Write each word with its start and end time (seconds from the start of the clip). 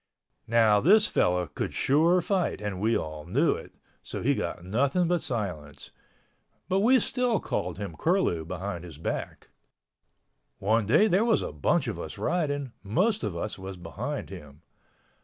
Now 0.47 0.79
this 0.81 1.05
fellow 1.05 1.45
could 1.45 1.75
sure 1.75 2.21
fight 2.23 2.59
and 2.59 2.81
we 2.81 2.97
all 2.97 3.23
knew 3.23 3.53
it, 3.53 3.75
so 4.01 4.23
he 4.23 4.33
got 4.33 4.65
nothing 4.65 5.07
but 5.07 5.21
silence—but 5.21 6.79
we 6.79 6.97
still 6.97 7.39
called 7.39 7.77
him 7.77 7.95
Curlew 7.95 8.43
behind 8.45 8.83
his 8.83 8.97
back. 8.97 9.49
One 10.57 10.87
day 10.87 11.05
there 11.05 11.23
was 11.23 11.43
a 11.43 11.53
bunch 11.53 11.87
of 11.87 11.99
us 11.99 12.17
riding—most 12.17 13.23
of 13.23 13.37
us 13.37 13.59
was 13.59 13.77
behind 13.77 14.31
him. 14.31 14.63